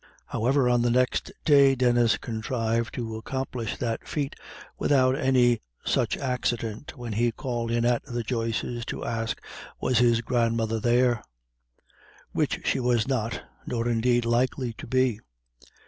However, 0.25 0.67
on 0.67 0.81
the 0.81 0.89
very 0.89 0.99
next 1.01 1.31
day 1.45 1.75
Denis 1.75 2.17
contrived 2.17 2.91
to 2.95 3.17
accomplish 3.17 3.77
that 3.77 4.07
feat 4.07 4.35
without 4.79 5.15
any 5.15 5.61
such 5.85 6.17
accident 6.17 6.97
when 6.97 7.13
he 7.13 7.31
called 7.31 7.69
in 7.69 7.85
at 7.85 8.01
the 8.05 8.23
Joyces' 8.23 8.83
to 8.87 9.05
ask 9.05 9.39
was 9.79 9.99
his 9.99 10.21
grandmother 10.21 10.79
there 10.79 11.21
which 12.31 12.61
she 12.65 12.79
was 12.79 13.07
not, 13.07 13.43
nor 13.67 13.87
indeed 13.87 14.25
likely 14.25 14.73
to 14.73 14.87
be. 14.87 15.19